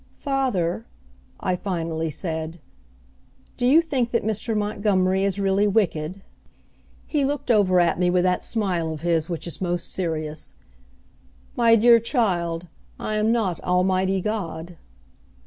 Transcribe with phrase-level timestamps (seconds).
[0.17, 0.87] "Father,"
[1.39, 2.59] I finally said,
[3.55, 4.57] "do you think that Mr.
[4.57, 6.23] Montgomery is really wicked?"
[7.05, 10.55] He looked over at me with that smile of his which is most serious.
[11.55, 12.65] "My dear child,
[12.99, 14.75] I am not Almighty God."